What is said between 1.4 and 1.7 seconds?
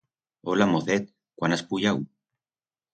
has